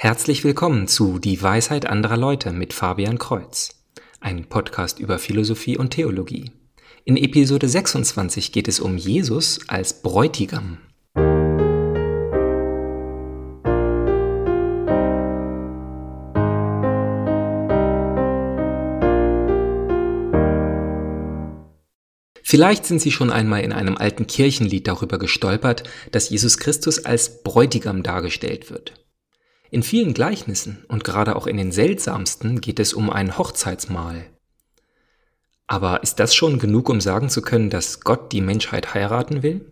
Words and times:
Herzlich 0.00 0.44
willkommen 0.44 0.86
zu 0.86 1.18
Die 1.18 1.42
Weisheit 1.42 1.84
anderer 1.84 2.16
Leute 2.16 2.52
mit 2.52 2.72
Fabian 2.72 3.18
Kreuz, 3.18 3.70
ein 4.20 4.44
Podcast 4.44 5.00
über 5.00 5.18
Philosophie 5.18 5.76
und 5.76 5.90
Theologie. 5.90 6.52
In 7.04 7.16
Episode 7.16 7.68
26 7.68 8.52
geht 8.52 8.68
es 8.68 8.78
um 8.78 8.96
Jesus 8.96 9.58
als 9.66 10.00
Bräutigam. 10.00 10.78
Vielleicht 22.44 22.86
sind 22.86 23.00
Sie 23.00 23.10
schon 23.10 23.32
einmal 23.32 23.62
in 23.62 23.72
einem 23.72 23.96
alten 23.96 24.28
Kirchenlied 24.28 24.86
darüber 24.86 25.18
gestolpert, 25.18 25.82
dass 26.12 26.30
Jesus 26.30 26.58
Christus 26.58 27.04
als 27.04 27.42
Bräutigam 27.42 28.04
dargestellt 28.04 28.70
wird. 28.70 28.94
In 29.70 29.82
vielen 29.82 30.14
Gleichnissen 30.14 30.84
und 30.88 31.04
gerade 31.04 31.36
auch 31.36 31.46
in 31.46 31.58
den 31.58 31.72
seltsamsten 31.72 32.60
geht 32.60 32.80
es 32.80 32.94
um 32.94 33.10
ein 33.10 33.36
Hochzeitsmahl. 33.36 34.24
Aber 35.66 36.02
ist 36.02 36.18
das 36.18 36.34
schon 36.34 36.58
genug, 36.58 36.88
um 36.88 37.00
sagen 37.00 37.28
zu 37.28 37.42
können, 37.42 37.68
dass 37.68 38.00
Gott 38.00 38.32
die 38.32 38.40
Menschheit 38.40 38.94
heiraten 38.94 39.42
will? 39.42 39.70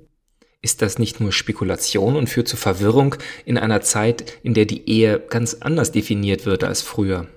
Ist 0.61 0.83
das 0.83 0.99
nicht 0.99 1.21
nur 1.21 1.33
Spekulation 1.33 2.17
und 2.17 2.29
führt 2.29 2.49
zu 2.49 2.57
Verwirrung 2.59 3.15
in 3.47 3.57
einer 3.57 3.81
Zeit, 3.81 4.39
in 4.43 4.53
der 4.53 4.67
die 4.67 4.87
Ehe 4.89 5.19
ganz 5.19 5.55
anders 5.61 5.93
definiert 5.93 6.45
wird 6.45 6.65
als 6.65 6.83
früher? 6.83 7.29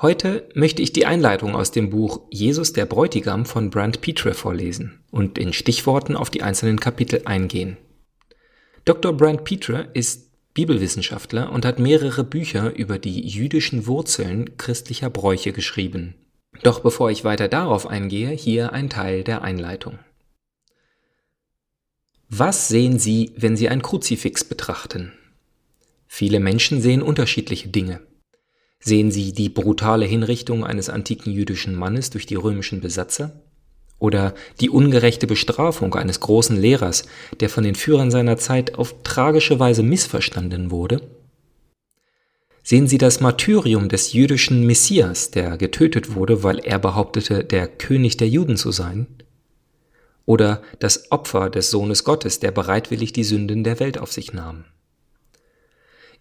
Heute 0.00 0.48
möchte 0.54 0.80
ich 0.80 0.92
die 0.92 1.06
Einleitung 1.06 1.54
aus 1.54 1.72
dem 1.72 1.90
Buch 1.90 2.20
Jesus 2.30 2.72
der 2.72 2.86
Bräutigam 2.86 3.44
von 3.44 3.68
Brand 3.68 4.00
Petre 4.00 4.32
vorlesen 4.32 5.00
und 5.10 5.38
in 5.38 5.52
Stichworten 5.52 6.16
auf 6.16 6.30
die 6.30 6.42
einzelnen 6.42 6.78
Kapitel 6.78 7.22
eingehen. 7.24 7.76
Dr. 8.84 9.12
Brand 9.12 9.44
Petre 9.44 9.90
ist 9.92 10.27
Bibelwissenschaftler 10.58 11.52
und 11.52 11.64
hat 11.64 11.78
mehrere 11.78 12.24
Bücher 12.24 12.74
über 12.74 12.98
die 12.98 13.20
jüdischen 13.20 13.86
Wurzeln 13.86 14.56
christlicher 14.56 15.08
Bräuche 15.08 15.52
geschrieben. 15.52 16.16
Doch 16.64 16.80
bevor 16.80 17.12
ich 17.12 17.22
weiter 17.22 17.46
darauf 17.46 17.86
eingehe, 17.86 18.30
hier 18.30 18.72
ein 18.72 18.90
Teil 18.90 19.22
der 19.22 19.42
Einleitung. 19.42 20.00
Was 22.28 22.66
sehen 22.66 22.98
Sie, 22.98 23.30
wenn 23.36 23.56
Sie 23.56 23.68
ein 23.68 23.82
Kruzifix 23.82 24.42
betrachten? 24.42 25.12
Viele 26.08 26.40
Menschen 26.40 26.80
sehen 26.82 27.02
unterschiedliche 27.02 27.68
Dinge. 27.68 28.00
Sehen 28.80 29.12
Sie 29.12 29.32
die 29.32 29.50
brutale 29.50 30.06
Hinrichtung 30.06 30.64
eines 30.64 30.88
antiken 30.88 31.32
jüdischen 31.32 31.76
Mannes 31.76 32.10
durch 32.10 32.26
die 32.26 32.34
römischen 32.34 32.80
Besatzer? 32.80 33.44
Oder 33.98 34.34
die 34.60 34.70
ungerechte 34.70 35.26
Bestrafung 35.26 35.94
eines 35.94 36.20
großen 36.20 36.56
Lehrers, 36.56 37.04
der 37.40 37.48
von 37.48 37.64
den 37.64 37.74
Führern 37.74 38.10
seiner 38.10 38.36
Zeit 38.36 38.76
auf 38.76 38.94
tragische 39.02 39.58
Weise 39.58 39.82
missverstanden 39.82 40.70
wurde? 40.70 41.02
Sehen 42.62 42.86
Sie 42.86 42.98
das 42.98 43.20
Martyrium 43.20 43.88
des 43.88 44.12
jüdischen 44.12 44.66
Messias, 44.66 45.30
der 45.30 45.56
getötet 45.56 46.14
wurde, 46.14 46.42
weil 46.42 46.58
er 46.58 46.78
behauptete, 46.78 47.42
der 47.42 47.66
König 47.66 48.18
der 48.18 48.28
Juden 48.28 48.56
zu 48.56 48.72
sein? 48.72 49.06
Oder 50.26 50.62
das 50.78 51.10
Opfer 51.10 51.48
des 51.48 51.70
Sohnes 51.70 52.04
Gottes, 52.04 52.40
der 52.40 52.50
bereitwillig 52.50 53.14
die 53.14 53.24
Sünden 53.24 53.64
der 53.64 53.80
Welt 53.80 53.98
auf 53.98 54.12
sich 54.12 54.34
nahm? 54.34 54.64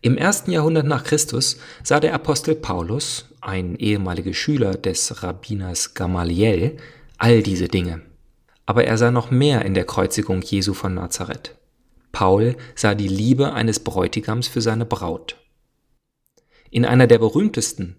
Im 0.01 0.17
ersten 0.17 0.51
Jahrhundert 0.51 0.85
nach 0.85 1.03
Christus 1.03 1.57
sah 1.83 1.99
der 1.99 2.13
Apostel 2.13 2.55
Paulus, 2.55 3.25
ein 3.41 3.75
ehemaliger 3.75 4.33
Schüler 4.33 4.75
des 4.75 5.23
Rabbiners 5.23 5.95
Gamaliel, 5.95 6.77
all 7.17 7.43
diese 7.43 7.67
Dinge. 7.67 8.01
Aber 8.65 8.83
er 8.83 8.97
sah 8.97 9.11
noch 9.11 9.31
mehr 9.31 9.63
in 9.65 9.73
der 9.73 9.85
Kreuzigung 9.85 10.41
Jesu 10.41 10.73
von 10.73 10.93
Nazareth. 10.93 11.55
Paul 12.11 12.55
sah 12.75 12.95
die 12.95 13.07
Liebe 13.07 13.53
eines 13.53 13.79
Bräutigams 13.79 14.47
für 14.47 14.61
seine 14.61 14.85
Braut. 14.85 15.37
In 16.69 16.85
einer 16.85 17.07
der 17.07 17.19
berühmtesten 17.19 17.95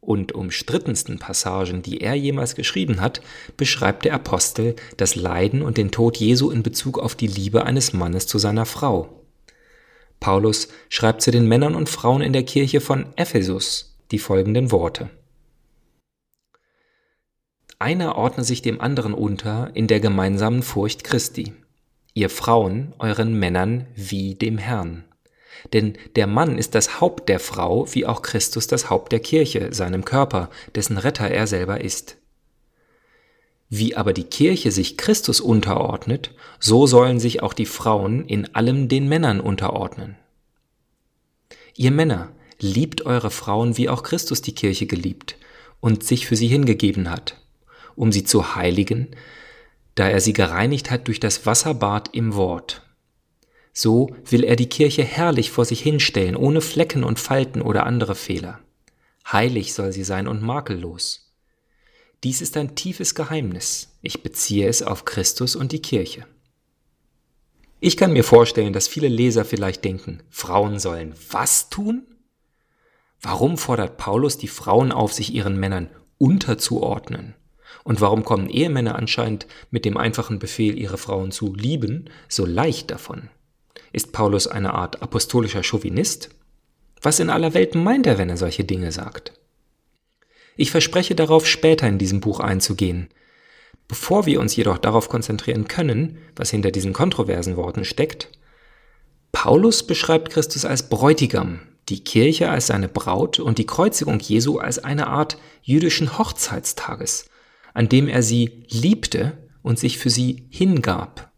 und 0.00 0.32
umstrittensten 0.32 1.18
Passagen, 1.18 1.80
die 1.80 2.00
er 2.00 2.14
jemals 2.14 2.56
geschrieben 2.56 3.00
hat, 3.00 3.22
beschreibt 3.56 4.04
der 4.04 4.14
Apostel 4.14 4.74
das 4.96 5.14
Leiden 5.14 5.62
und 5.62 5.78
den 5.78 5.92
Tod 5.92 6.16
Jesu 6.16 6.50
in 6.50 6.62
Bezug 6.62 6.98
auf 6.98 7.14
die 7.14 7.28
Liebe 7.28 7.64
eines 7.64 7.92
Mannes 7.92 8.26
zu 8.26 8.38
seiner 8.38 8.66
Frau. 8.66 9.22
Paulus 10.18 10.68
schreibt 10.88 11.22
zu 11.22 11.30
den 11.30 11.48
Männern 11.48 11.74
und 11.74 11.88
Frauen 11.88 12.20
in 12.20 12.32
der 12.32 12.44
Kirche 12.44 12.80
von 12.80 13.06
Ephesus 13.16 13.96
die 14.10 14.18
folgenden 14.18 14.70
Worte. 14.70 15.08
Einer 17.82 18.14
ordne 18.14 18.44
sich 18.44 18.62
dem 18.62 18.80
anderen 18.80 19.12
unter 19.12 19.72
in 19.74 19.88
der 19.88 19.98
gemeinsamen 19.98 20.62
Furcht 20.62 21.02
Christi. 21.02 21.52
Ihr 22.14 22.30
Frauen 22.30 22.94
euren 23.00 23.36
Männern 23.36 23.88
wie 23.96 24.36
dem 24.36 24.56
Herrn. 24.56 25.02
Denn 25.72 25.94
der 26.14 26.28
Mann 26.28 26.58
ist 26.58 26.76
das 26.76 27.00
Haupt 27.00 27.28
der 27.28 27.40
Frau, 27.40 27.92
wie 27.92 28.06
auch 28.06 28.22
Christus 28.22 28.68
das 28.68 28.88
Haupt 28.88 29.10
der 29.10 29.18
Kirche, 29.18 29.74
seinem 29.74 30.04
Körper, 30.04 30.48
dessen 30.76 30.96
Retter 30.96 31.28
er 31.28 31.48
selber 31.48 31.80
ist. 31.80 32.18
Wie 33.68 33.96
aber 33.96 34.12
die 34.12 34.30
Kirche 34.30 34.70
sich 34.70 34.96
Christus 34.96 35.40
unterordnet, 35.40 36.30
so 36.60 36.86
sollen 36.86 37.18
sich 37.18 37.42
auch 37.42 37.52
die 37.52 37.66
Frauen 37.66 38.24
in 38.26 38.54
allem 38.54 38.86
den 38.86 39.08
Männern 39.08 39.40
unterordnen. 39.40 40.14
Ihr 41.74 41.90
Männer, 41.90 42.30
liebt 42.60 43.06
eure 43.06 43.32
Frauen, 43.32 43.76
wie 43.76 43.88
auch 43.88 44.04
Christus 44.04 44.40
die 44.40 44.54
Kirche 44.54 44.86
geliebt 44.86 45.36
und 45.80 46.04
sich 46.04 46.28
für 46.28 46.36
sie 46.36 46.46
hingegeben 46.46 47.10
hat, 47.10 47.42
um 47.96 48.12
sie 48.12 48.24
zu 48.24 48.54
heiligen, 48.54 49.08
da 49.94 50.08
er 50.08 50.20
sie 50.20 50.32
gereinigt 50.32 50.90
hat 50.90 51.06
durch 51.08 51.20
das 51.20 51.46
Wasserbad 51.46 52.10
im 52.14 52.34
Wort. 52.34 52.82
So 53.72 54.14
will 54.24 54.44
er 54.44 54.56
die 54.56 54.68
Kirche 54.68 55.02
herrlich 55.02 55.50
vor 55.50 55.64
sich 55.64 55.80
hinstellen, 55.80 56.36
ohne 56.36 56.60
Flecken 56.60 57.04
und 57.04 57.18
Falten 57.18 57.62
oder 57.62 57.86
andere 57.86 58.14
Fehler. 58.14 58.60
Heilig 59.30 59.72
soll 59.72 59.92
sie 59.92 60.04
sein 60.04 60.28
und 60.28 60.42
makellos. 60.42 61.32
Dies 62.22 62.40
ist 62.40 62.56
ein 62.56 62.74
tiefes 62.74 63.14
Geheimnis. 63.14 63.96
Ich 64.02 64.22
beziehe 64.22 64.68
es 64.68 64.82
auf 64.82 65.04
Christus 65.04 65.56
und 65.56 65.72
die 65.72 65.82
Kirche. 65.82 66.26
Ich 67.80 67.96
kann 67.96 68.12
mir 68.12 68.22
vorstellen, 68.22 68.72
dass 68.72 68.86
viele 68.86 69.08
Leser 69.08 69.44
vielleicht 69.44 69.84
denken, 69.84 70.22
Frauen 70.30 70.78
sollen 70.78 71.14
was 71.30 71.68
tun? 71.68 72.06
Warum 73.20 73.58
fordert 73.58 73.96
Paulus 73.96 74.38
die 74.38 74.48
Frauen 74.48 74.92
auf, 74.92 75.12
sich 75.12 75.34
ihren 75.34 75.58
Männern 75.58 75.90
unterzuordnen? 76.18 77.34
Und 77.84 78.00
warum 78.00 78.24
kommen 78.24 78.48
Ehemänner 78.48 78.96
anscheinend 78.96 79.46
mit 79.70 79.84
dem 79.84 79.96
einfachen 79.96 80.38
Befehl, 80.38 80.78
ihre 80.78 80.98
Frauen 80.98 81.32
zu 81.32 81.54
lieben, 81.54 82.06
so 82.28 82.46
leicht 82.46 82.90
davon? 82.90 83.28
Ist 83.92 84.12
Paulus 84.12 84.46
eine 84.46 84.74
Art 84.74 85.02
apostolischer 85.02 85.62
Chauvinist? 85.62 86.30
Was 87.00 87.18
in 87.18 87.30
aller 87.30 87.54
Welt 87.54 87.74
meint 87.74 88.06
er, 88.06 88.18
wenn 88.18 88.30
er 88.30 88.36
solche 88.36 88.64
Dinge 88.64 88.92
sagt? 88.92 89.32
Ich 90.56 90.70
verspreche 90.70 91.14
darauf, 91.14 91.46
später 91.46 91.88
in 91.88 91.98
diesem 91.98 92.20
Buch 92.20 92.40
einzugehen. 92.40 93.08
Bevor 93.88 94.26
wir 94.26 94.40
uns 94.40 94.54
jedoch 94.54 94.78
darauf 94.78 95.08
konzentrieren 95.08 95.66
können, 95.66 96.18
was 96.36 96.50
hinter 96.50 96.70
diesen 96.70 96.92
kontroversen 96.92 97.56
Worten 97.56 97.84
steckt, 97.84 98.30
Paulus 99.32 99.86
beschreibt 99.86 100.30
Christus 100.30 100.64
als 100.64 100.88
Bräutigam, 100.88 101.60
die 101.88 102.04
Kirche 102.04 102.50
als 102.50 102.68
seine 102.68 102.88
Braut 102.88 103.40
und 103.40 103.58
die 103.58 103.66
Kreuzigung 103.66 104.20
Jesu 104.20 104.58
als 104.58 104.78
eine 104.78 105.08
Art 105.08 105.36
jüdischen 105.62 106.16
Hochzeitstages, 106.18 107.28
an 107.74 107.88
dem 107.88 108.08
er 108.08 108.22
sie 108.22 108.64
liebte 108.68 109.38
und 109.62 109.78
sich 109.78 109.98
für 109.98 110.10
sie 110.10 110.46
hingab. 110.50 111.30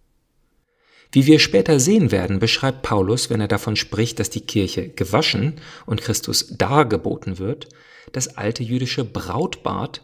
Wie 1.12 1.26
wir 1.26 1.38
später 1.38 1.78
sehen 1.78 2.10
werden, 2.10 2.40
beschreibt 2.40 2.82
Paulus, 2.82 3.30
wenn 3.30 3.40
er 3.40 3.46
davon 3.46 3.76
spricht, 3.76 4.18
dass 4.18 4.30
die 4.30 4.40
Kirche 4.40 4.88
gewaschen 4.88 5.60
und 5.86 6.02
Christus 6.02 6.56
dargeboten 6.56 7.38
wird, 7.38 7.68
das 8.10 8.36
alte 8.36 8.64
jüdische 8.64 9.04
Brautbad 9.04 10.02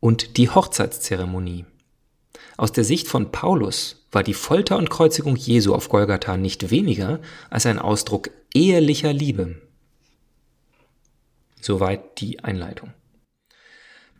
und 0.00 0.36
die 0.36 0.50
Hochzeitszeremonie. 0.50 1.64
Aus 2.58 2.72
der 2.72 2.84
Sicht 2.84 3.08
von 3.08 3.32
Paulus 3.32 4.06
war 4.12 4.22
die 4.22 4.34
Folter 4.34 4.76
und 4.76 4.90
Kreuzigung 4.90 5.36
Jesu 5.36 5.74
auf 5.74 5.88
Golgatha 5.88 6.36
nicht 6.36 6.70
weniger 6.70 7.20
als 7.50 7.66
ein 7.66 7.78
Ausdruck 7.78 8.30
ehelicher 8.54 9.12
Liebe. 9.12 9.62
Soweit 11.60 12.20
die 12.20 12.44
Einleitung. 12.44 12.92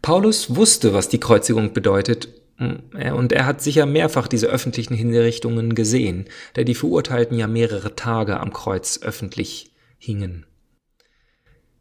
Paulus 0.02 0.54
wusste, 0.54 0.94
was 0.94 1.08
die 1.08 1.20
Kreuzigung 1.20 1.72
bedeutet, 1.72 2.28
mm, 2.58 3.14
und 3.14 3.32
er 3.32 3.46
hat 3.46 3.62
sicher 3.62 3.86
mehrfach 3.86 4.28
diese 4.28 4.46
öffentlichen 4.46 4.94
Hinrichtungen 4.94 5.74
gesehen, 5.74 6.26
da 6.54 6.64
die 6.64 6.74
Verurteilten 6.74 7.38
ja 7.38 7.46
mehrere 7.46 7.96
Tage 7.96 8.40
am 8.40 8.52
Kreuz 8.52 9.00
öffentlich 9.02 9.72
hingen. 9.98 10.46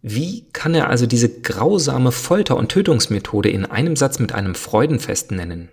Wie 0.01 0.45
kann 0.53 0.75
er 0.75 0.89
also 0.89 1.05
diese 1.05 1.41
grausame 1.41 2.11
Folter- 2.11 2.57
und 2.57 2.69
Tötungsmethode 2.69 3.49
in 3.49 3.65
einem 3.65 3.95
Satz 3.95 4.19
mit 4.19 4.31
einem 4.31 4.55
Freudenfest 4.55 5.31
nennen? 5.31 5.69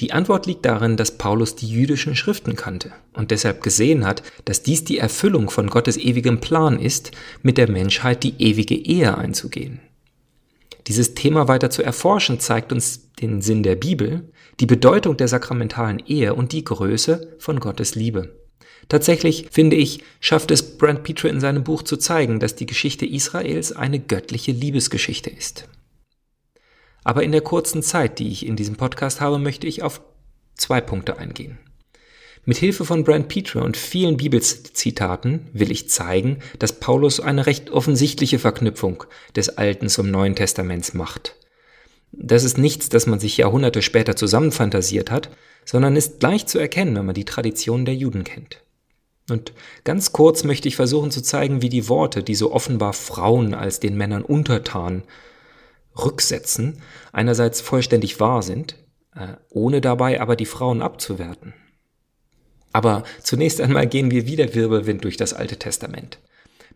Die 0.00 0.12
Antwort 0.12 0.46
liegt 0.46 0.64
darin, 0.64 0.96
dass 0.96 1.16
Paulus 1.16 1.54
die 1.54 1.68
jüdischen 1.68 2.16
Schriften 2.16 2.56
kannte 2.56 2.92
und 3.12 3.30
deshalb 3.30 3.62
gesehen 3.62 4.04
hat, 4.04 4.22
dass 4.44 4.62
dies 4.62 4.84
die 4.84 4.98
Erfüllung 4.98 5.48
von 5.50 5.68
Gottes 5.68 5.96
ewigem 5.96 6.40
Plan 6.40 6.78
ist, 6.78 7.12
mit 7.42 7.56
der 7.56 7.70
Menschheit 7.70 8.22
die 8.24 8.34
ewige 8.38 8.74
Ehe 8.74 9.16
einzugehen. 9.16 9.80
Dieses 10.86 11.14
Thema 11.14 11.48
weiter 11.48 11.70
zu 11.70 11.82
erforschen 11.82 12.40
zeigt 12.40 12.72
uns 12.72 13.12
den 13.12 13.40
Sinn 13.40 13.62
der 13.62 13.76
Bibel, 13.76 14.32
die 14.60 14.66
Bedeutung 14.66 15.16
der 15.16 15.28
sakramentalen 15.28 16.00
Ehe 16.06 16.34
und 16.34 16.52
die 16.52 16.64
Größe 16.64 17.36
von 17.38 17.60
Gottes 17.60 17.94
Liebe. 17.94 18.36
Tatsächlich, 18.88 19.48
finde 19.50 19.76
ich, 19.76 20.02
schafft 20.20 20.50
es 20.50 20.76
Brand 20.76 21.04
Petre 21.04 21.28
in 21.28 21.40
seinem 21.40 21.62
Buch 21.64 21.82
zu 21.82 21.96
zeigen, 21.96 22.40
dass 22.40 22.56
die 22.56 22.66
Geschichte 22.66 23.06
Israels 23.06 23.72
eine 23.72 24.00
göttliche 24.00 24.52
Liebesgeschichte 24.52 25.30
ist. 25.30 25.68
Aber 27.04 27.22
in 27.22 27.32
der 27.32 27.40
kurzen 27.40 27.82
Zeit, 27.82 28.18
die 28.18 28.28
ich 28.28 28.46
in 28.46 28.56
diesem 28.56 28.76
Podcast 28.76 29.20
habe, 29.20 29.38
möchte 29.38 29.66
ich 29.66 29.82
auf 29.82 30.00
zwei 30.54 30.80
Punkte 30.80 31.18
eingehen. 31.18 31.58
Mit 32.44 32.56
Hilfe 32.56 32.84
von 32.84 33.04
Brand 33.04 33.28
Petre 33.28 33.62
und 33.62 33.76
vielen 33.76 34.16
Bibelzitaten 34.16 35.48
will 35.52 35.70
ich 35.70 35.88
zeigen, 35.88 36.38
dass 36.58 36.80
Paulus 36.80 37.20
eine 37.20 37.46
recht 37.46 37.70
offensichtliche 37.70 38.40
Verknüpfung 38.40 39.04
des 39.36 39.58
Alten 39.58 39.88
zum 39.88 40.10
Neuen 40.10 40.34
Testaments 40.34 40.92
macht. 40.92 41.36
Das 42.10 42.42
ist 42.42 42.58
nichts, 42.58 42.88
das 42.88 43.06
man 43.06 43.20
sich 43.20 43.36
Jahrhunderte 43.36 43.80
später 43.80 44.16
zusammenfantasiert 44.16 45.12
hat, 45.12 45.30
sondern 45.64 45.94
ist 45.94 46.20
leicht 46.20 46.48
zu 46.48 46.58
erkennen, 46.58 46.96
wenn 46.96 47.06
man 47.06 47.14
die 47.14 47.24
Tradition 47.24 47.84
der 47.84 47.94
Juden 47.94 48.24
kennt. 48.24 48.64
Und 49.30 49.52
ganz 49.84 50.12
kurz 50.12 50.42
möchte 50.42 50.66
ich 50.66 50.74
versuchen 50.74 51.12
zu 51.12 51.22
zeigen, 51.22 51.62
wie 51.62 51.68
die 51.68 51.88
Worte, 51.88 52.24
die 52.24 52.34
so 52.34 52.52
offenbar 52.52 52.92
Frauen 52.92 53.54
als 53.54 53.78
den 53.78 53.96
Männern 53.96 54.22
untertan 54.22 55.04
rücksetzen, 55.96 56.82
einerseits 57.12 57.60
vollständig 57.60 58.18
wahr 58.18 58.42
sind, 58.42 58.78
äh, 59.14 59.34
ohne 59.48 59.80
dabei 59.80 60.20
aber 60.20 60.34
die 60.34 60.46
Frauen 60.46 60.82
abzuwerten. 60.82 61.54
Aber 62.72 63.04
zunächst 63.22 63.60
einmal 63.60 63.86
gehen 63.86 64.10
wir 64.10 64.26
wieder 64.26 64.54
Wirbelwind 64.54 65.04
durch 65.04 65.16
das 65.16 65.34
Alte 65.34 65.58
Testament. 65.58 66.18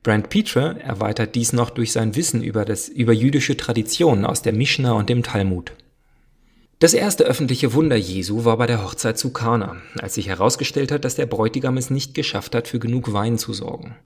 Brand 0.02 0.28
Petre 0.28 0.78
erweitert 0.80 1.34
dies 1.34 1.52
noch 1.52 1.70
durch 1.70 1.92
sein 1.92 2.14
Wissen 2.14 2.42
über, 2.42 2.64
das, 2.64 2.88
über 2.88 3.12
jüdische 3.12 3.56
Traditionen 3.56 4.24
aus 4.24 4.42
der 4.42 4.52
Mishnah 4.52 4.92
und 4.92 5.08
dem 5.08 5.22
Talmud. 5.22 5.72
Das 6.78 6.92
erste 6.92 7.24
öffentliche 7.24 7.72
Wunder 7.72 7.96
Jesu 7.96 8.44
war 8.44 8.58
bei 8.58 8.66
der 8.66 8.84
Hochzeit 8.84 9.18
zu 9.18 9.32
Kana, 9.32 9.76
als 9.98 10.14
sich 10.14 10.28
herausgestellt 10.28 10.92
hat, 10.92 11.06
dass 11.06 11.14
der 11.14 11.24
Bräutigam 11.24 11.78
es 11.78 11.88
nicht 11.88 12.14
geschafft 12.14 12.54
hat, 12.54 12.68
für 12.68 12.78
genug 12.78 13.14
Wein 13.14 13.38
zu 13.38 13.54
sorgen. 13.54 13.96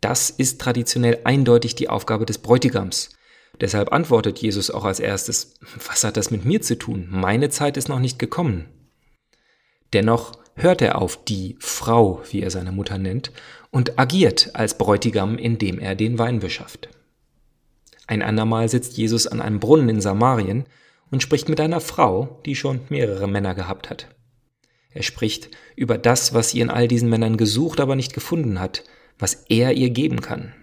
Das 0.00 0.28
ist 0.28 0.60
traditionell 0.60 1.20
eindeutig 1.24 1.76
die 1.76 1.88
Aufgabe 1.88 2.26
des 2.26 2.38
Bräutigams. 2.38 3.10
Deshalb 3.60 3.92
antwortet 3.92 4.38
Jesus 4.40 4.70
auch 4.70 4.84
als 4.84 5.00
erstes, 5.00 5.54
was 5.86 6.04
hat 6.04 6.16
das 6.16 6.30
mit 6.30 6.44
mir 6.44 6.60
zu 6.60 6.76
tun? 6.76 7.06
Meine 7.10 7.50
Zeit 7.50 7.76
ist 7.76 7.88
noch 7.88 8.00
nicht 8.00 8.18
gekommen. 8.18 8.66
Dennoch 9.92 10.32
hört 10.58 10.82
er 10.82 11.00
auf 11.00 11.24
die 11.24 11.56
Frau, 11.60 12.22
wie 12.30 12.42
er 12.42 12.50
seine 12.50 12.72
Mutter 12.72 12.98
nennt, 12.98 13.32
und 13.70 13.98
agiert 13.98 14.50
als 14.54 14.76
Bräutigam, 14.76 15.38
indem 15.38 15.78
er 15.78 15.94
den 15.94 16.18
Wein 16.18 16.40
beschafft. 16.40 16.88
Ein 18.06 18.22
andermal 18.22 18.68
sitzt 18.68 18.96
Jesus 18.96 19.26
an 19.26 19.40
einem 19.40 19.60
Brunnen 19.60 19.88
in 19.88 20.00
Samarien 20.00 20.66
und 21.10 21.22
spricht 21.22 21.48
mit 21.48 21.60
einer 21.60 21.80
Frau, 21.80 22.40
die 22.44 22.56
schon 22.56 22.80
mehrere 22.88 23.28
Männer 23.28 23.54
gehabt 23.54 23.90
hat. 23.90 24.08
Er 24.92 25.02
spricht 25.02 25.50
über 25.76 25.98
das, 25.98 26.34
was 26.34 26.50
sie 26.50 26.60
in 26.60 26.70
all 26.70 26.88
diesen 26.88 27.10
Männern 27.10 27.36
gesucht, 27.36 27.80
aber 27.80 27.96
nicht 27.96 28.14
gefunden 28.14 28.60
hat, 28.60 28.84
was 29.18 29.44
er 29.48 29.72
ihr 29.72 29.90
geben 29.90 30.20
kann. 30.20 30.54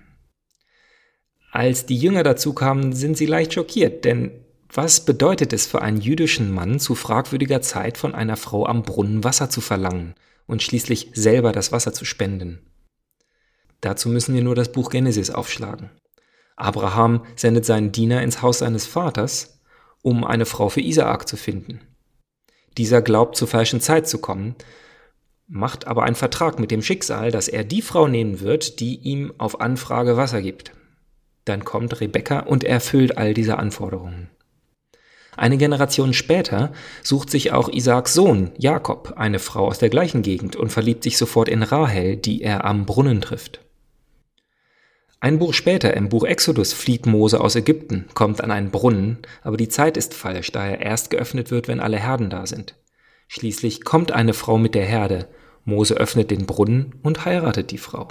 Als 1.52 1.86
die 1.86 1.98
Jünger 1.98 2.24
dazu 2.24 2.54
kamen, 2.54 2.94
sind 2.94 3.16
sie 3.16 3.28
leicht 3.28 3.54
schockiert, 3.54 4.04
denn 4.04 4.32
was 4.74 5.06
bedeutet 5.06 5.54
es 5.54 5.68
für 5.68 5.82
einen 5.82 6.02
jüdischen 6.02 6.54
Mann, 6.54 6.80
zu 6.80 6.96
fragwürdiger 6.96 7.62
Zeit 7.62 7.98
von 7.98 8.14
einer 8.16 8.38
Frau 8.38 8.66
am 8.66 8.84
Brunnen 8.84 9.24
Wasser 9.24 9.50
zu 9.50 9.62
verlangen 9.62 10.16
und 10.48 10.64
schließlich 10.64 11.12
selber 11.14 11.52
das 11.52 11.72
Wasser 11.72 11.94
zu 11.94 12.06
spenden? 12.06 12.60
Dazu 13.82 14.10
müssen 14.10 14.34
wir 14.34 14.44
nur 14.44 14.56
das 14.56 14.72
Buch 14.72 14.90
Genesis 14.90 15.30
aufschlagen. 15.30 15.92
Abraham 16.56 17.26
sendet 17.36 17.66
seinen 17.66 17.92
Diener 17.92 18.22
ins 18.22 18.42
Haus 18.42 18.60
seines 18.60 18.86
Vaters, 18.86 19.60
um 20.02 20.24
eine 20.24 20.46
Frau 20.46 20.70
für 20.70 20.82
Isaak 20.82 21.28
zu 21.28 21.38
finden. 21.38 21.82
Dieser 22.78 23.02
glaubt 23.02 23.36
zur 23.36 23.48
falschen 23.48 23.82
Zeit 23.82 24.08
zu 24.08 24.20
kommen, 24.20 24.56
macht 25.48 25.88
aber 25.88 26.04
einen 26.04 26.16
Vertrag 26.16 26.60
mit 26.60 26.72
dem 26.72 26.82
Schicksal, 26.82 27.32
dass 27.32 27.48
er 27.48 27.64
die 27.64 27.82
Frau 27.82 28.08
nehmen 28.08 28.40
wird, 28.40 28.80
die 28.80 28.96
ihm 28.96 29.34
auf 29.38 29.62
Anfrage 29.62 30.18
Wasser 30.18 30.42
gibt. 30.42 30.72
Dann 31.46 31.64
kommt 31.64 32.00
Rebekka 32.02 32.40
und 32.40 32.64
erfüllt 32.64 33.18
all 33.18 33.34
diese 33.34 33.58
Anforderungen. 33.58 34.30
Eine 35.38 35.58
Generation 35.58 36.14
später 36.14 36.72
sucht 37.04 37.30
sich 37.30 37.52
auch 37.52 37.70
Isaaks 37.70 38.14
Sohn 38.14 38.52
Jakob 38.58 39.14
eine 39.18 39.40
Frau 39.40 39.68
aus 39.68 39.80
der 39.80 39.90
gleichen 39.90 40.22
Gegend 40.22 40.56
und 40.56 40.72
verliebt 40.72 41.04
sich 41.04 41.18
sofort 41.18 41.50
in 41.50 41.64
Rahel, 41.64 42.16
die 42.16 42.42
er 42.42 42.66
am 42.66 42.86
Brunnen 42.86 43.22
trifft. 43.22 43.60
Ein 45.20 45.40
Buch 45.40 45.54
später, 45.54 45.96
im 45.96 46.10
Buch 46.10 46.24
Exodus, 46.24 46.74
flieht 46.74 47.06
Mose 47.06 47.42
aus 47.42 47.56
Ägypten, 47.56 48.06
kommt 48.14 48.42
an 48.42 48.52
einen 48.52 48.70
Brunnen, 48.70 49.18
aber 49.42 49.58
die 49.58 49.70
Zeit 49.70 49.98
ist 49.98 50.14
falsch, 50.14 50.52
da 50.52 50.68
er 50.68 50.82
erst 50.82 51.10
geöffnet 51.10 51.52
wird, 51.52 51.68
wenn 51.68 51.80
alle 51.80 51.98
Herden 51.98 52.30
da 52.30 52.46
sind. 52.46 52.76
Schließlich 53.28 53.84
kommt 53.84 54.12
eine 54.12 54.34
Frau 54.34 54.58
mit 54.58 54.76
der 54.76 54.86
Herde, 54.86 55.28
Mose 55.64 55.96
öffnet 55.96 56.30
den 56.30 56.46
Brunnen 56.46 56.94
und 57.02 57.26
heiratet 57.26 57.72
die 57.72 57.80
Frau. 57.80 58.08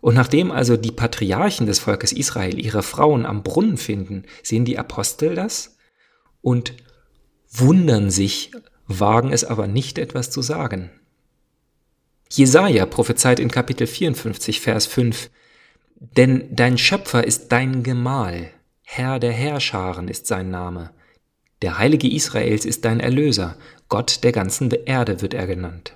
Und 0.00 0.14
nachdem 0.14 0.50
also 0.50 0.76
die 0.76 0.92
Patriarchen 0.92 1.66
des 1.66 1.78
Volkes 1.78 2.12
Israel 2.12 2.58
ihre 2.64 2.82
Frauen 2.82 3.26
am 3.26 3.42
Brunnen 3.42 3.76
finden, 3.76 4.24
sehen 4.42 4.64
die 4.64 4.78
Apostel 4.78 5.34
das 5.34 5.76
und 6.40 6.74
wundern 7.50 8.10
sich, 8.10 8.52
wagen 8.86 9.32
es 9.32 9.44
aber 9.44 9.66
nicht 9.66 9.98
etwas 9.98 10.30
zu 10.30 10.42
sagen. 10.42 10.90
Jesaja 12.30 12.86
prophezeit 12.86 13.40
in 13.40 13.50
Kapitel 13.50 13.86
54, 13.86 14.60
Vers 14.60 14.86
5, 14.86 15.30
Denn 15.96 16.44
dein 16.54 16.78
Schöpfer 16.78 17.24
ist 17.24 17.50
dein 17.52 17.82
Gemahl, 17.82 18.50
Herr 18.82 19.18
der 19.18 19.32
Herrscharen 19.32 20.08
ist 20.08 20.26
sein 20.26 20.50
Name. 20.50 20.90
Der 21.62 21.78
Heilige 21.78 22.08
Israels 22.08 22.64
ist 22.64 22.84
dein 22.84 23.00
Erlöser, 23.00 23.56
Gott 23.88 24.22
der 24.22 24.32
ganzen 24.32 24.70
Erde 24.70 25.22
wird 25.22 25.34
er 25.34 25.46
genannt. 25.46 25.94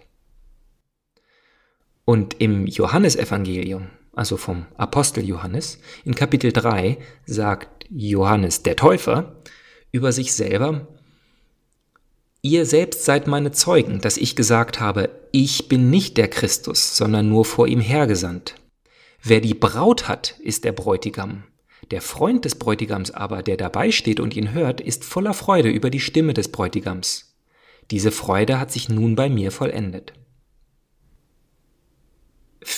Und 2.04 2.40
im 2.40 2.66
Johannesevangelium, 2.66 3.88
also 4.14 4.36
vom 4.36 4.66
Apostel 4.76 5.24
Johannes, 5.24 5.78
in 6.04 6.14
Kapitel 6.14 6.52
3 6.52 6.98
sagt 7.26 7.86
Johannes 7.90 8.62
der 8.62 8.76
Täufer 8.76 9.36
über 9.92 10.12
sich 10.12 10.32
selber, 10.32 10.88
Ihr 12.44 12.66
selbst 12.66 13.04
seid 13.04 13.28
meine 13.28 13.52
Zeugen, 13.52 14.00
dass 14.00 14.16
ich 14.16 14.34
gesagt 14.34 14.80
habe, 14.80 15.10
ich 15.30 15.68
bin 15.68 15.90
nicht 15.90 16.16
der 16.16 16.26
Christus, 16.26 16.96
sondern 16.96 17.28
nur 17.28 17.44
vor 17.44 17.68
ihm 17.68 17.80
hergesandt. 17.80 18.56
Wer 19.22 19.40
die 19.40 19.54
Braut 19.54 20.08
hat, 20.08 20.34
ist 20.40 20.64
der 20.64 20.72
Bräutigam. 20.72 21.44
Der 21.92 22.02
Freund 22.02 22.44
des 22.44 22.56
Bräutigams 22.56 23.12
aber, 23.12 23.44
der 23.44 23.56
dabei 23.56 23.92
steht 23.92 24.18
und 24.18 24.34
ihn 24.34 24.52
hört, 24.52 24.80
ist 24.80 25.04
voller 25.04 25.34
Freude 25.34 25.68
über 25.68 25.88
die 25.88 26.00
Stimme 26.00 26.34
des 26.34 26.50
Bräutigams. 26.50 27.36
Diese 27.92 28.10
Freude 28.10 28.58
hat 28.58 28.72
sich 28.72 28.88
nun 28.88 29.14
bei 29.14 29.28
mir 29.28 29.52
vollendet. 29.52 30.12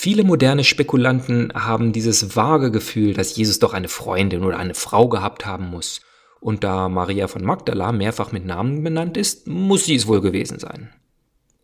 Viele 0.05 0.23
moderne 0.23 0.63
Spekulanten 0.63 1.51
haben 1.55 1.91
dieses 1.91 2.35
vage 2.35 2.69
Gefühl, 2.69 3.15
dass 3.15 3.35
Jesus 3.35 3.57
doch 3.57 3.73
eine 3.73 3.87
Freundin 3.87 4.43
oder 4.43 4.59
eine 4.59 4.75
Frau 4.75 5.09
gehabt 5.09 5.47
haben 5.47 5.65
muss 5.71 6.01
und 6.39 6.63
da 6.63 6.89
Maria 6.89 7.27
von 7.27 7.43
Magdala 7.43 7.91
mehrfach 7.91 8.31
mit 8.31 8.45
Namen 8.45 8.83
benannt 8.83 9.17
ist, 9.17 9.47
muss 9.47 9.85
sie 9.85 9.95
es 9.95 10.05
wohl 10.05 10.21
gewesen 10.21 10.59
sein. 10.59 10.91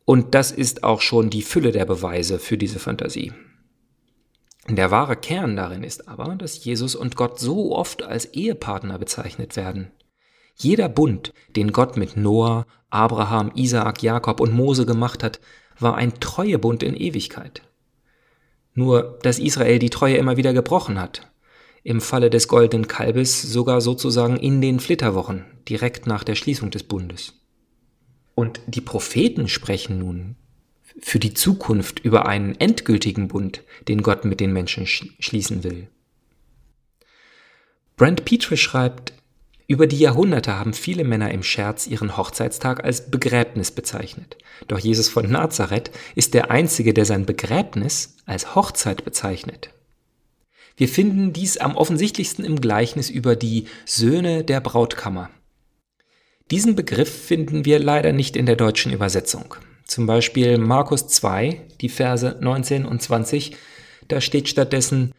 Und 0.05 0.33
das 0.33 0.51
ist 0.51 0.83
auch 0.83 1.01
schon 1.01 1.29
die 1.29 1.43
Fülle 1.43 1.71
der 1.71 1.85
Beweise 1.85 2.39
für 2.39 2.57
diese 2.57 2.79
Fantasie. 2.79 3.31
Der 4.67 4.89
wahre 4.89 5.17
Kern 5.17 5.55
darin 5.55 5.83
ist 5.83 6.07
aber, 6.07 6.35
dass 6.35 6.65
Jesus 6.65 6.95
und 6.95 7.15
Gott 7.15 7.39
so 7.39 7.75
oft 7.75 8.01
als 8.01 8.25
Ehepartner 8.25 8.97
bezeichnet 8.97 9.55
werden. 9.55 9.91
Jeder 10.55 10.89
Bund, 10.89 11.31
den 11.55 11.71
Gott 11.73 11.95
mit 11.95 12.17
Noah, 12.17 12.65
Abraham, 12.89 13.51
Isaak, 13.53 14.01
Jakob 14.01 14.39
und 14.39 14.51
Mose 14.51 14.87
gemacht 14.87 15.21
hat, 15.21 15.39
war 15.77 15.93
ein 15.93 16.19
Treuebund 16.19 16.81
in 16.81 16.95
Ewigkeit. 16.95 17.61
Nur, 18.73 19.19
dass 19.23 19.39
Israel 19.39 19.79
die 19.79 19.89
Treue 19.89 20.17
immer 20.17 20.37
wieder 20.37 20.53
gebrochen 20.53 20.99
hat 20.99 21.31
im 21.83 22.01
Falle 22.01 22.29
des 22.29 22.47
goldenen 22.47 22.87
Kalbes 22.87 23.41
sogar 23.41 23.81
sozusagen 23.81 24.37
in 24.37 24.61
den 24.61 24.79
Flitterwochen, 24.79 25.45
direkt 25.67 26.05
nach 26.05 26.23
der 26.23 26.35
Schließung 26.35 26.69
des 26.69 26.83
Bundes. 26.83 27.33
Und 28.35 28.61
die 28.67 28.81
Propheten 28.81 29.47
sprechen 29.47 29.99
nun 29.99 30.35
für 30.99 31.19
die 31.19 31.33
Zukunft 31.33 31.99
über 31.99 32.25
einen 32.27 32.59
endgültigen 32.59 33.27
Bund, 33.27 33.63
den 33.87 34.03
Gott 34.03 34.25
mit 34.25 34.39
den 34.39 34.53
Menschen 34.53 34.85
schließen 34.85 35.63
will. 35.63 35.87
Brent 37.97 38.25
Petre 38.25 38.57
schreibt, 38.57 39.13
über 39.71 39.87
die 39.87 39.99
Jahrhunderte 39.99 40.59
haben 40.59 40.73
viele 40.73 41.05
Männer 41.05 41.31
im 41.31 41.43
Scherz 41.43 41.87
ihren 41.87 42.17
Hochzeitstag 42.17 42.83
als 42.83 43.09
Begräbnis 43.09 43.71
bezeichnet. 43.71 44.37
Doch 44.67 44.79
Jesus 44.79 45.07
von 45.07 45.31
Nazareth 45.31 45.91
ist 46.13 46.33
der 46.33 46.51
Einzige, 46.51 46.93
der 46.93 47.05
sein 47.05 47.25
Begräbnis 47.25 48.17
als 48.25 48.53
Hochzeit 48.53 49.05
bezeichnet. 49.05 49.69
Wir 50.75 50.89
finden 50.89 51.31
dies 51.31 51.55
am 51.57 51.77
offensichtlichsten 51.77 52.43
im 52.43 52.59
Gleichnis 52.59 53.09
über 53.09 53.37
die 53.37 53.67
Söhne 53.85 54.43
der 54.43 54.59
Brautkammer. 54.59 55.29
Diesen 56.49 56.75
Begriff 56.75 57.27
finden 57.27 57.63
wir 57.63 57.79
leider 57.79 58.11
nicht 58.11 58.35
in 58.35 58.45
der 58.45 58.57
deutschen 58.57 58.91
Übersetzung. 58.91 59.55
Zum 59.85 60.05
Beispiel 60.05 60.57
Markus 60.57 61.07
2, 61.07 61.61
die 61.79 61.87
Verse 61.87 62.37
19 62.41 62.85
und 62.85 63.01
20, 63.01 63.55
da 64.09 64.19
steht 64.19 64.49
stattdessen, 64.49 65.13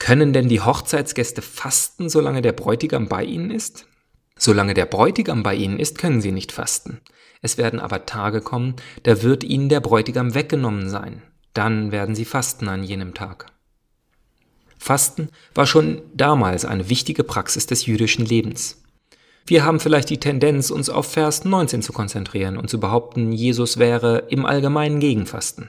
können 0.00 0.32
denn 0.32 0.48
die 0.48 0.62
Hochzeitsgäste 0.62 1.42
fasten, 1.42 2.08
solange 2.08 2.42
der 2.42 2.52
Bräutigam 2.52 3.06
bei 3.06 3.22
ihnen 3.22 3.52
ist? 3.52 3.86
Solange 4.36 4.74
der 4.74 4.86
Bräutigam 4.86 5.44
bei 5.44 5.54
ihnen 5.54 5.78
ist, 5.78 5.98
können 5.98 6.22
sie 6.22 6.32
nicht 6.32 6.50
fasten. 6.50 7.00
Es 7.42 7.58
werden 7.58 7.78
aber 7.78 8.06
Tage 8.06 8.40
kommen, 8.40 8.74
da 9.02 9.22
wird 9.22 9.44
ihnen 9.44 9.68
der 9.68 9.80
Bräutigam 9.80 10.34
weggenommen 10.34 10.88
sein. 10.88 11.22
Dann 11.52 11.92
werden 11.92 12.14
sie 12.14 12.24
fasten 12.24 12.68
an 12.68 12.82
jenem 12.82 13.12
Tag. 13.14 13.46
Fasten 14.78 15.28
war 15.54 15.66
schon 15.66 16.00
damals 16.14 16.64
eine 16.64 16.88
wichtige 16.88 17.22
Praxis 17.22 17.66
des 17.66 17.84
jüdischen 17.84 18.24
Lebens. 18.24 18.82
Wir 19.46 19.64
haben 19.64 19.80
vielleicht 19.80 20.08
die 20.08 20.20
Tendenz, 20.20 20.70
uns 20.70 20.88
auf 20.88 21.12
Vers 21.12 21.44
19 21.44 21.82
zu 21.82 21.92
konzentrieren 21.92 22.56
und 22.56 22.70
zu 22.70 22.80
behaupten, 22.80 23.32
Jesus 23.32 23.78
wäre 23.78 24.24
im 24.30 24.46
Allgemeinen 24.46 25.00
gegen 25.00 25.26
Fasten. 25.26 25.68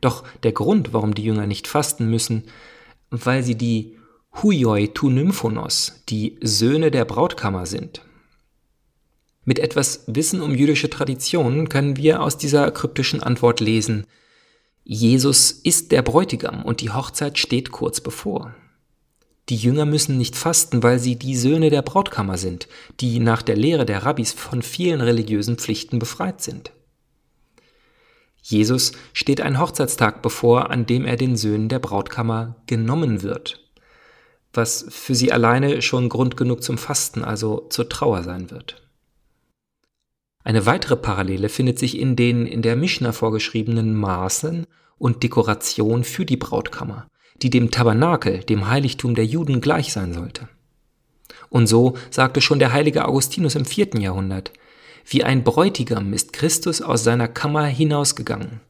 Doch 0.00 0.24
der 0.42 0.52
Grund, 0.52 0.94
warum 0.94 1.14
die 1.14 1.24
Jünger 1.24 1.46
nicht 1.46 1.66
fasten 1.66 2.08
müssen, 2.08 2.44
weil 3.10 3.42
sie 3.42 3.56
die 3.56 3.96
Huioi 4.42 4.88
tu 4.88 5.10
Nymphonos, 5.10 6.02
die 6.08 6.38
Söhne 6.40 6.90
der 6.90 7.04
Brautkammer 7.04 7.66
sind. 7.66 8.02
Mit 9.44 9.58
etwas 9.58 10.04
Wissen 10.06 10.42
um 10.42 10.54
jüdische 10.54 10.90
Traditionen 10.90 11.68
können 11.68 11.96
wir 11.96 12.22
aus 12.22 12.38
dieser 12.38 12.70
kryptischen 12.70 13.22
Antwort 13.22 13.60
lesen, 13.60 14.06
Jesus 14.84 15.50
ist 15.52 15.92
der 15.92 16.02
Bräutigam 16.02 16.64
und 16.64 16.80
die 16.80 16.90
Hochzeit 16.90 17.38
steht 17.38 17.70
kurz 17.70 18.00
bevor. 18.00 18.54
Die 19.48 19.56
Jünger 19.56 19.84
müssen 19.84 20.16
nicht 20.16 20.36
fasten, 20.36 20.82
weil 20.82 20.98
sie 20.98 21.16
die 21.16 21.36
Söhne 21.36 21.70
der 21.70 21.82
Brautkammer 21.82 22.38
sind, 22.38 22.68
die 23.00 23.18
nach 23.18 23.42
der 23.42 23.56
Lehre 23.56 23.84
der 23.84 24.04
Rabbis 24.04 24.32
von 24.32 24.62
vielen 24.62 25.00
religiösen 25.00 25.58
Pflichten 25.58 25.98
befreit 25.98 26.40
sind. 26.40 26.72
Jesus 28.42 28.92
steht 29.12 29.40
ein 29.40 29.58
Hochzeitstag 29.58 30.22
bevor, 30.22 30.70
an 30.70 30.86
dem 30.86 31.04
er 31.04 31.16
den 31.16 31.36
Söhnen 31.36 31.68
der 31.68 31.78
Brautkammer 31.78 32.56
genommen 32.66 33.22
wird, 33.22 33.60
was 34.52 34.86
für 34.88 35.14
sie 35.14 35.32
alleine 35.32 35.82
schon 35.82 36.08
Grund 36.08 36.36
genug 36.36 36.62
zum 36.62 36.78
Fasten, 36.78 37.24
also 37.24 37.66
zur 37.70 37.88
Trauer 37.88 38.22
sein 38.22 38.50
wird. 38.50 38.82
Eine 40.42 40.64
weitere 40.64 40.96
Parallele 40.96 41.48
findet 41.48 41.78
sich 41.78 41.98
in 41.98 42.16
den 42.16 42.46
in 42.46 42.62
der 42.62 42.76
Mishnah 42.76 43.12
vorgeschriebenen 43.12 43.94
Maßen 43.94 44.66
und 44.96 45.22
Dekoration 45.22 46.02
für 46.02 46.24
die 46.24 46.38
Brautkammer, 46.38 47.08
die 47.42 47.50
dem 47.50 47.70
Tabernakel, 47.70 48.38
dem 48.40 48.68
Heiligtum 48.68 49.14
der 49.14 49.26
Juden 49.26 49.60
gleich 49.60 49.92
sein 49.92 50.12
sollte. 50.12 50.48
Und 51.50 51.66
so 51.66 51.96
sagte 52.10 52.40
schon 52.40 52.58
der 52.58 52.72
heilige 52.72 53.06
Augustinus 53.06 53.54
im 53.54 53.64
vierten 53.64 54.00
Jahrhundert, 54.00 54.52
wie 55.10 55.24
ein 55.24 55.42
Bräutigam 55.42 56.12
ist 56.12 56.32
Christus 56.32 56.80
aus 56.80 57.02
seiner 57.02 57.26
Kammer 57.26 57.66
hinausgegangen. 57.66 58.60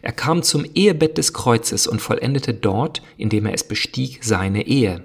Er 0.00 0.12
kam 0.12 0.42
zum 0.42 0.64
Ehebett 0.74 1.18
des 1.18 1.34
Kreuzes 1.34 1.86
und 1.86 2.00
vollendete 2.00 2.54
dort, 2.54 3.02
indem 3.18 3.44
er 3.44 3.52
es 3.52 3.64
bestieg, 3.64 4.24
seine 4.24 4.66
Ehe. 4.66 5.04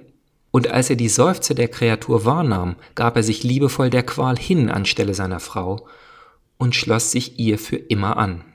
Und 0.51 0.69
als 0.69 0.89
er 0.89 0.95
die 0.95 1.09
Seufze 1.09 1.53
der 1.53 1.67
Kreatur 1.67 2.23
wahrnahm, 2.23 2.77
gab 2.95 3.17
er 3.17 3.23
sich 3.23 3.43
liebevoll 3.43 3.89
der 3.89 4.03
Qual 4.03 4.37
hin 4.37 4.69
anstelle 4.69 5.13
seiner 5.13 5.41
Frau 5.41 5.85
und 6.57 6.75
schloss 6.75 7.11
sich 7.11 7.37
ihr 7.37 7.59
für 7.59 7.75
immer 7.75 8.15
an. 8.15 8.45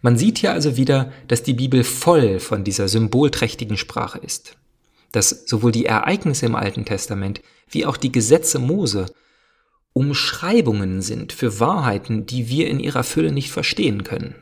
Man 0.00 0.16
sieht 0.16 0.38
hier 0.38 0.52
also 0.52 0.78
wieder, 0.78 1.12
dass 1.28 1.42
die 1.42 1.52
Bibel 1.52 1.84
voll 1.84 2.40
von 2.40 2.64
dieser 2.64 2.88
symbolträchtigen 2.88 3.76
Sprache 3.76 4.18
ist, 4.18 4.56
dass 5.12 5.44
sowohl 5.46 5.70
die 5.70 5.84
Ereignisse 5.84 6.46
im 6.46 6.56
Alten 6.56 6.86
Testament 6.86 7.42
wie 7.68 7.84
auch 7.84 7.98
die 7.98 8.10
Gesetze 8.10 8.58
Mose 8.58 9.04
Umschreibungen 9.94 11.02
sind 11.02 11.32
für 11.32 11.60
Wahrheiten, 11.60 12.24
die 12.26 12.48
wir 12.48 12.68
in 12.68 12.80
ihrer 12.80 13.04
Fülle 13.04 13.32
nicht 13.32 13.50
verstehen 13.50 14.04
können. 14.04 14.34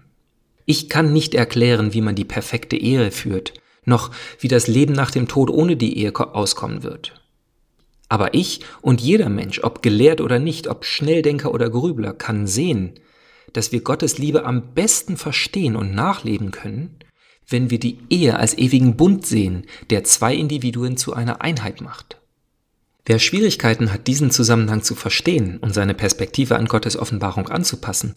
Ich 0.65 0.89
kann 0.89 1.13
nicht 1.13 1.35
erklären, 1.35 1.93
wie 1.93 2.01
man 2.01 2.15
die 2.15 2.25
perfekte 2.25 2.77
Ehe 2.77 3.11
führt, 3.11 3.55
noch 3.85 4.13
wie 4.39 4.49
das 4.49 4.69
Leben 4.69 4.93
nach 4.93 5.11
dem 5.11 5.27
Tod 5.27 5.51
ohne 5.51 5.77
die 5.77 5.99
Ehe 5.99 6.15
auskommen 6.17 6.85
wird. 6.85 7.21
Aber 8.09 8.35
ich 8.35 8.61
und 8.81 9.01
jeder 9.01 9.29
Mensch, 9.29 9.61
ob 9.63 9.83
gelehrt 9.83 10.21
oder 10.21 10.39
nicht, 10.39 10.69
ob 10.69 10.85
Schnelldenker 10.85 11.53
oder 11.53 11.71
Grübler, 11.71 12.13
kann 12.13 12.47
sehen, 12.47 12.93
dass 13.53 13.73
wir 13.73 13.81
Gottes 13.81 14.19
Liebe 14.19 14.45
am 14.45 14.75
besten 14.75 15.17
verstehen 15.17 15.75
und 15.75 15.95
nachleben 15.95 16.53
können, 16.53 16.97
wenn 17.49 17.71
wir 17.71 17.81
die 17.81 17.99
Ehe 18.09 18.37
als 18.37 18.57
ewigen 18.57 18.97
Bund 18.97 19.27
sehen, 19.27 19.67
der 19.91 20.05
zwei 20.05 20.35
Individuen 20.35 20.97
zu 20.97 21.15
einer 21.15 21.41
Einheit 21.43 21.81
macht. 21.81 22.20
Wer 23.05 23.19
Schwierigkeiten 23.19 23.93
hat, 23.93 24.07
diesen 24.07 24.31
Zusammenhang 24.31 24.83
zu 24.83 24.95
verstehen 24.95 25.59
und 25.59 25.75
seine 25.75 25.95
Perspektive 25.95 26.57
an 26.57 26.67
Gottes 26.67 26.97
Offenbarung 26.97 27.49
anzupassen, 27.49 28.15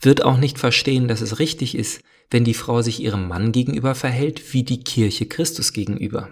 wird 0.00 0.24
auch 0.24 0.38
nicht 0.38 0.58
verstehen, 0.58 1.08
dass 1.08 1.20
es 1.20 1.38
richtig 1.38 1.76
ist, 1.76 2.00
wenn 2.30 2.44
die 2.44 2.54
Frau 2.54 2.82
sich 2.82 3.00
ihrem 3.00 3.28
Mann 3.28 3.52
gegenüber 3.52 3.94
verhält 3.94 4.52
wie 4.52 4.64
die 4.64 4.82
Kirche 4.82 5.26
Christus 5.26 5.72
gegenüber. 5.72 6.30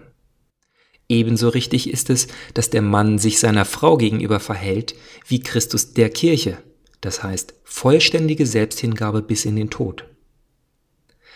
Ebenso 1.09 1.49
richtig 1.49 1.91
ist 1.91 2.11
es, 2.11 2.29
dass 2.55 2.71
der 2.71 2.83
Mann 2.83 3.19
sich 3.19 3.39
seiner 3.39 3.65
Frau 3.65 3.97
gegenüber 3.97 4.41
verhält 4.41 4.95
wie 5.27 5.41
Christus 5.41 5.93
der 5.93 6.11
Kirche, 6.11 6.59
das 7.01 7.23
heißt 7.23 7.55
vollständige 7.65 8.47
Selbsthingabe 8.47 9.23
bis 9.23 9.45
in 9.45 9.57
den 9.57 9.71
Tod. 9.71 10.07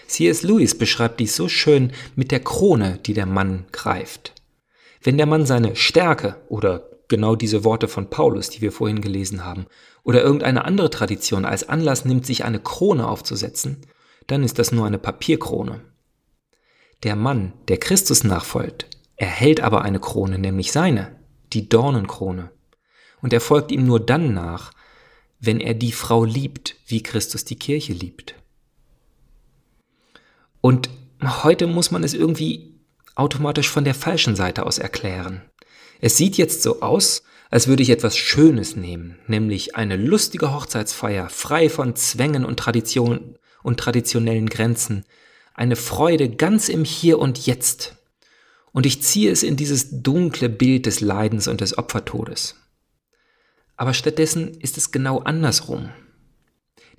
C.S. 0.07 0.43
Lewis 0.43 0.77
beschreibt 0.77 1.21
dies 1.21 1.35
so 1.35 1.49
schön 1.49 1.93
mit 2.15 2.31
der 2.31 2.41
Krone, 2.41 3.01
die 3.05 3.13
der 3.13 3.27
Mann 3.27 3.67
greift. 3.73 4.36
Wenn 5.07 5.19
der 5.19 5.27
Mann 5.27 5.47
seine 5.47 5.77
Stärke 5.77 6.35
oder 6.49 6.91
genau 7.07 7.37
diese 7.37 7.63
Worte 7.63 7.87
von 7.87 8.11
Paulus, 8.11 8.51
die 8.51 8.61
wir 8.61 8.73
vorhin 8.73 9.01
gelesen 9.01 9.45
haben, 9.45 9.67
oder 10.03 10.21
irgendeine 10.21 10.65
andere 10.65 10.91
Tradition 10.91 11.45
als 11.45 11.69
Anlass 11.69 12.05
nimmt, 12.05 12.27
sich 12.27 12.45
eine 12.45 12.59
Krone 12.59 13.07
aufzusetzen, 13.07 13.83
dann 14.27 14.43
ist 14.43 14.59
das 14.59 14.73
nur 14.73 14.85
eine 14.85 14.99
Papierkrone. 14.99 15.81
Der 17.05 17.15
Mann, 17.15 17.53
der 17.69 17.79
Christus 17.79 18.25
nachfolgt, 18.25 18.89
erhält 19.15 19.61
aber 19.61 19.83
eine 19.83 20.01
Krone, 20.01 20.41
nämlich 20.41 20.73
seine, 20.73 21.15
die 21.53 21.69
Dornenkrone. 21.69 22.51
Und 23.23 23.33
er 23.33 23.41
folgt 23.41 23.71
ihm 23.71 23.87
nur 23.87 24.01
dann 24.01 24.35
nach, 24.35 24.73
wenn 25.39 25.61
er 25.61 25.75
die 25.75 25.93
Frau 25.93 26.25
liebt, 26.25 26.75
wie 26.89 27.05
Christus 27.05 27.45
die 27.45 27.61
Kirche 27.61 27.93
liebt. 27.93 28.35
Und 30.61 30.91
heute 31.45 31.69
muss 31.69 31.93
man 31.93 32.03
es 32.03 32.13
irgendwie 32.13 32.76
automatisch 33.17 33.69
von 33.69 33.85
der 33.85 33.95
falschen 33.95 34.37
Seite 34.37 34.65
aus 34.65 34.79
erklären. 34.79 35.43
Es 36.01 36.17
sieht 36.17 36.37
jetzt 36.37 36.63
so 36.63 36.81
aus, 36.81 37.23
als 37.51 37.67
würde 37.67 37.83
ich 37.83 37.91
etwas 37.91 38.17
Schönes 38.17 38.77
nehmen, 38.77 39.19
nämlich 39.27 39.77
eine 39.77 39.97
lustige 39.97 40.53
Hochzeitsfeier, 40.53 41.29
frei 41.29 41.69
von 41.69 41.97
Zwängen 41.97 42.45
und 42.45 42.59
Tradition 42.59 43.37
und 43.63 43.81
traditionellen 43.81 44.49
Grenzen, 44.49 45.05
eine 45.55 45.77
Freude 45.77 46.29
ganz 46.29 46.69
im 46.69 46.85
Hier 46.85 47.19
und 47.19 47.47
Jetzt. 47.47 47.97
Und 48.73 48.85
ich 48.85 49.03
ziehe 49.03 49.31
es 49.31 49.43
in 49.43 49.57
dieses 49.57 50.03
dunkle 50.03 50.49
Bild 50.51 50.87
des 50.87 51.01
Leidens 51.01 51.49
und 51.49 51.63
des 51.63 51.79
Opfertodes. 51.79 52.57
Aber 53.77 53.95
stattdessen 53.95 54.55
ist 54.61 54.77
es 54.77 54.91
genau 54.91 55.21
andersrum. 55.21 55.91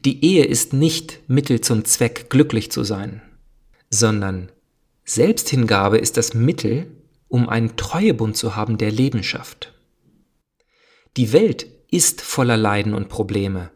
Die 0.05 0.23
Ehe 0.23 0.45
ist 0.45 0.73
nicht 0.73 1.19
Mittel 1.27 1.61
zum 1.61 1.85
Zweck, 1.85 2.29
glücklich 2.29 2.71
zu 2.71 2.83
sein, 2.83 3.21
sondern 3.89 4.51
Selbsthingabe 5.09 5.97
ist 5.99 6.17
das 6.17 6.33
Mittel, 6.33 6.91
um 7.29 7.47
einen 7.47 7.77
Treuebund 7.77 8.35
zu 8.35 8.57
haben, 8.57 8.77
der 8.77 8.91
Leben 8.91 9.23
schafft. 9.23 9.73
Die 11.15 11.31
Welt 11.31 11.65
ist 11.89 12.19
voller 12.21 12.57
Leiden 12.57 12.93
und 12.93 13.07
Probleme. 13.07 13.71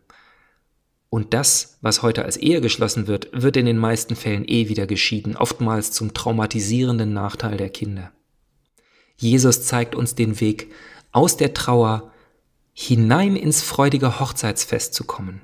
Und 1.09 1.33
das, 1.33 1.77
was 1.79 2.01
heute 2.01 2.25
als 2.25 2.35
Ehe 2.35 2.59
geschlossen 2.59 3.07
wird, 3.07 3.29
wird 3.31 3.55
in 3.55 3.65
den 3.65 3.77
meisten 3.77 4.17
Fällen 4.17 4.43
eh 4.45 4.67
wieder 4.67 4.87
geschieden, 4.87 5.37
oftmals 5.37 5.93
zum 5.93 6.13
traumatisierenden 6.13 7.13
Nachteil 7.13 7.55
der 7.55 7.69
Kinder. 7.69 8.11
Jesus 9.15 9.63
zeigt 9.63 9.95
uns 9.95 10.15
den 10.15 10.41
Weg 10.41 10.69
aus 11.13 11.37
der 11.37 11.53
Trauer 11.53 12.11
hinein 12.73 13.37
ins 13.37 13.61
freudige 13.61 14.19
Hochzeitsfest 14.19 14.93
zu 14.93 15.05
kommen. 15.05 15.41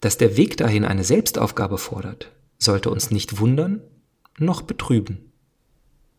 Dass 0.00 0.16
der 0.16 0.38
Weg 0.38 0.56
dahin 0.56 0.86
eine 0.86 1.04
Selbstaufgabe 1.04 1.76
fordert, 1.76 2.32
sollte 2.56 2.88
uns 2.88 3.10
nicht 3.10 3.38
wundern 3.38 3.82
noch 4.38 4.62
betrüben. 4.62 5.32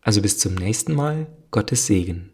Also 0.00 0.22
bis 0.22 0.38
zum 0.38 0.54
nächsten 0.54 0.94
Mal, 0.94 1.26
Gottes 1.50 1.86
Segen. 1.86 2.30